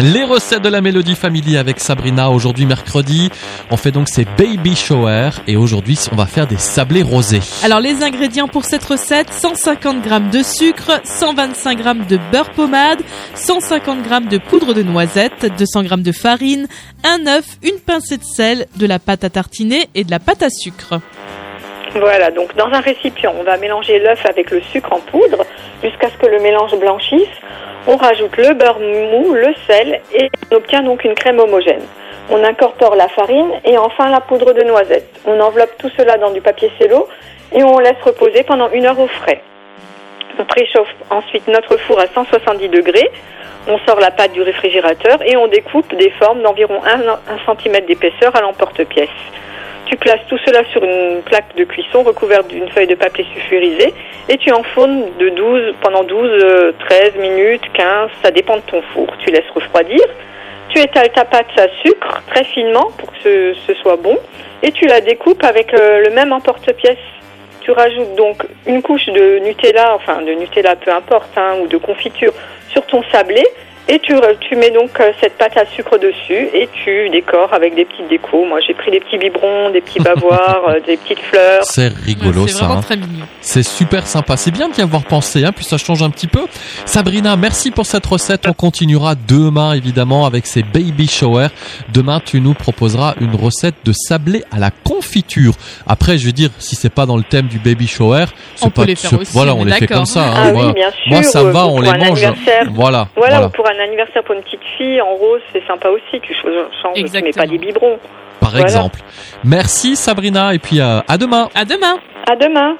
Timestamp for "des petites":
77.74-78.08, 80.86-81.20